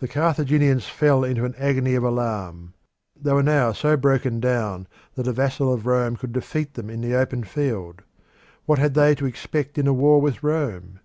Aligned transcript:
The 0.00 0.08
Carthaginians 0.08 0.88
fell 0.88 1.24
into 1.24 1.46
an 1.46 1.54
agony 1.56 1.94
of 1.94 2.04
alarm. 2.04 2.74
They 3.16 3.32
were 3.32 3.42
now 3.42 3.72
so 3.72 3.96
broken 3.96 4.40
down 4.40 4.86
that 5.14 5.26
a 5.26 5.32
vassal 5.32 5.72
of 5.72 5.86
Rome 5.86 6.16
could 6.18 6.32
defeat 6.34 6.74
them 6.74 6.90
in 6.90 7.00
the 7.00 7.14
open 7.14 7.44
field. 7.44 8.02
What 8.66 8.78
had 8.78 8.92
they 8.92 9.14
to 9.14 9.24
expect 9.24 9.78
in 9.78 9.86
a 9.86 9.94
war 9.94 10.20
with 10.20 10.42
Rome? 10.42 11.00